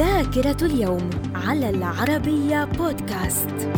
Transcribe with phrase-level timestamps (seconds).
[0.00, 3.68] ذاكرة اليوم على العربية بودكاست.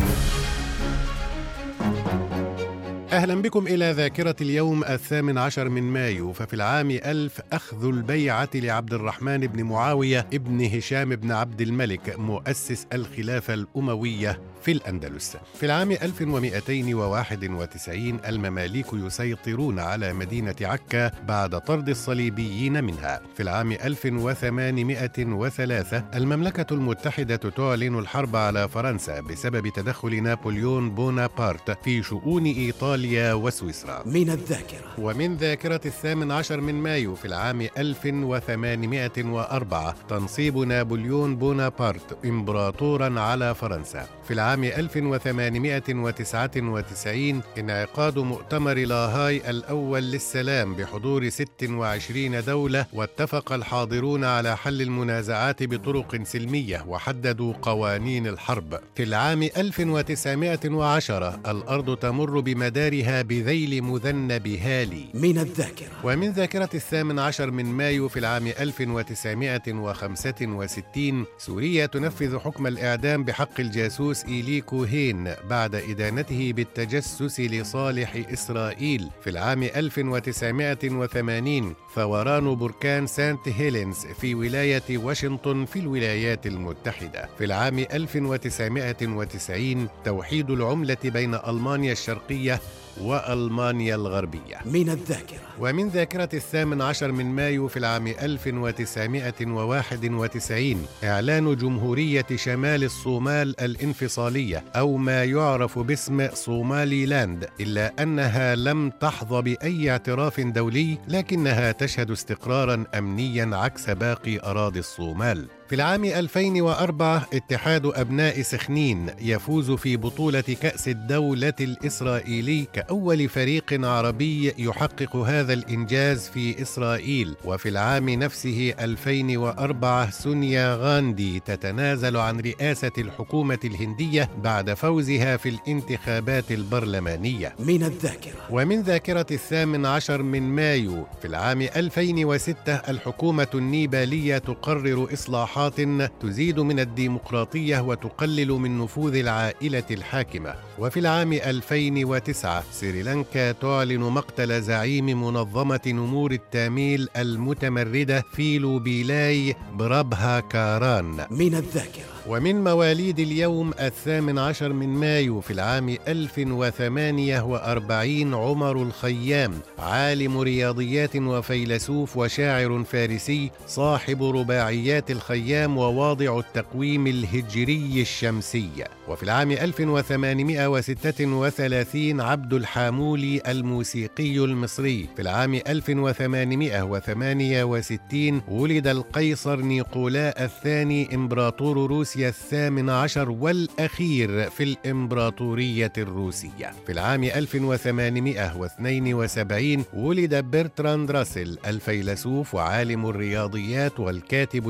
[3.11, 6.33] أهلا بكم إلى ذاكرة اليوم الثامن عشر من مايو.
[6.33, 12.87] ففي العام ألف أخذ البيعة لعبد الرحمن بن معاوية ابن هشام بن عبد الملك مؤسس
[12.93, 14.39] الخلافة الأموية.
[14.63, 15.37] في الأندلس.
[15.59, 23.21] في العام 1291 المماليك يسيطرون على مدينة عكا بعد طرد الصليبيين منها.
[23.35, 32.45] في العام 1803 المملكة المتحدة تعلن الحرب على فرنسا بسبب تدخل نابليون بونابرت في شؤون
[32.45, 34.03] إيطاليا وسويسرا.
[34.05, 34.87] من الذاكرة.
[34.97, 44.07] ومن ذاكرة الثامن عشر من مايو في العام 1804 تنصيب نابليون بونابرت إمبراطورا على فرنسا.
[44.27, 54.57] في العام عام 1899 انعقاد مؤتمر لاهاي الأول للسلام بحضور 26 دولة واتفق الحاضرون على
[54.57, 58.79] حل المنازعات بطرق سلمية وحددوا قوانين الحرب.
[58.95, 65.05] في العام 1910 الأرض تمر بمدارها بذيل مذنب هالي.
[65.13, 65.87] من الذاكرة.
[66.03, 74.25] ومن ذاكرة الثامن عشر من مايو في العام 1965 سوريا تنفذ حكم الإعدام بحق الجاسوس
[74.25, 84.05] إيلي إيلي كوهين بعد إدانته بالتجسس لصالح إسرائيل في العام 1980 ثوران بركان سانت هيلينز
[84.21, 87.29] في ولاية واشنطن في الولايات المتحدة.
[87.37, 92.59] في العام 1990 توحيد العملة بين ألمانيا الشرقية
[93.01, 94.57] وألمانيا الغربية.
[94.65, 95.39] من الذاكرة.
[95.59, 104.32] ومن ذاكرة الثامن عشر من مايو في العام 1991 إعلان جمهورية شمال الصومال الانفصالية
[104.75, 112.11] أو ما يعرف باسم صومالي لاند إلا أنها لم تحظى بأي اعتراف دولي لكنها تشهد
[112.11, 115.47] استقرارا أمنيا عكس باقي أراضي الصومال.
[115.69, 124.53] في العام 2004 اتحاد أبناء سخنين يفوز في بطولة كأس الدولة الإسرائيلي كأول فريق عربي
[124.57, 127.35] يحقق هذا الإنجاز في إسرائيل.
[127.45, 136.51] وفي العام نفسه 2004 سونيا غاندي تتنازل عن رئاسة الحكومة الهندية بعد فوزها في الانتخابات
[136.51, 137.55] البرلمانية.
[137.59, 138.33] من الذاكرة.
[138.49, 145.81] ومن ذاكرة الثامن عشر من مايو في العام 2006 الحكومة النيبالية تقرر إصلاحات إصلاحات
[146.21, 150.55] تزيد من الديمقراطية وتقلل من نفوذ العائلة الحاكمة.
[150.79, 161.25] وفي العام 2009 سريلانكا تعلن مقتل زعيم منظمة نمور التاميل المتمردة فيلو بيلاي بربها كاران.
[161.31, 162.03] من الذاكرة.
[162.27, 172.17] ومن مواليد اليوم الثامن عشر من مايو في العام 1048 عمر الخيام عالم رياضيات وفيلسوف
[172.17, 178.69] وشاعر فارسي صاحب رباعيات الخيام وواضع التقويم الهجري الشمسي.
[179.07, 185.09] وفي العام 1836 عبد الحامولي الموسيقي المصري.
[185.15, 196.71] في العام 1868 ولد القيصر نيقولاء الثاني إمبراطور روسيا الثامن عشر والأخير في الإمبراطورية الروسية.
[196.85, 204.69] في العام 1872 ولد برتراند راسل الفيلسوف وعالم الرياضيات والكاتب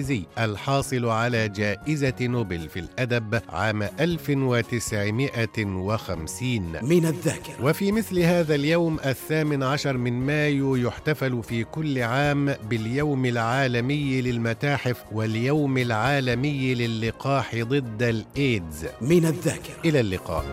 [0.00, 7.64] الإنجليزي الحاصل على جائزة نوبل في الأدب عام 1950 من الذاكرة.
[7.64, 15.04] وفي مثل هذا اليوم الثامن عشر من مايو يحتفل في كل عام باليوم العالمي للمتاحف
[15.12, 18.86] واليوم العالمي للقاح ضد الإيدز.
[19.00, 19.74] من الذاكرة.
[19.84, 20.44] إلى اللقاء.